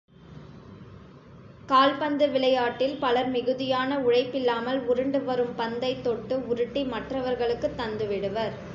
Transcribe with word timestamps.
கால்பந்து 1.65 2.29
விளையாட்டில் 2.29 2.97
பலர் 2.99 3.29
மிகுதியான 3.29 3.99
உழைப்பில்லாமல் 3.99 4.81
உருண்டுவரும் 4.87 5.55
பந்தைத் 5.55 6.03
தொட்டு 6.03 6.47
உருட்டி 6.47 6.83
மற்றவர்களுக்குத் 6.83 7.77
தந்துவிடுவர். 7.77 8.55